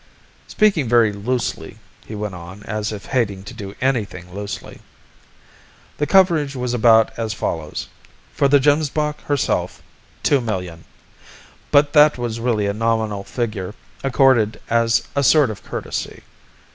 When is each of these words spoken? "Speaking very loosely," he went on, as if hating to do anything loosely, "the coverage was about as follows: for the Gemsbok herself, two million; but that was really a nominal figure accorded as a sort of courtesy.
"Speaking 0.47 0.89
very 0.89 1.13
loosely," 1.13 1.77
he 2.07 2.15
went 2.15 2.33
on, 2.33 2.63
as 2.63 2.91
if 2.91 3.05
hating 3.05 3.43
to 3.43 3.53
do 3.53 3.75
anything 3.81 4.33
loosely, 4.33 4.79
"the 5.97 6.07
coverage 6.07 6.55
was 6.55 6.73
about 6.73 7.11
as 7.19 7.35
follows: 7.35 7.87
for 8.33 8.47
the 8.47 8.59
Gemsbok 8.59 9.21
herself, 9.25 9.83
two 10.23 10.41
million; 10.41 10.85
but 11.69 11.93
that 11.93 12.17
was 12.17 12.39
really 12.39 12.65
a 12.65 12.73
nominal 12.73 13.23
figure 13.23 13.75
accorded 14.03 14.59
as 14.71 15.03
a 15.15 15.21
sort 15.21 15.51
of 15.51 15.63
courtesy. 15.63 16.23